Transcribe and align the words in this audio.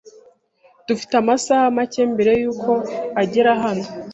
Dufite 0.87 1.13
amasaha 1.21 1.65
make 1.75 2.01
mbere 2.13 2.31
yuko 2.41 2.71
agera 3.21 3.51
hano. 3.63 3.85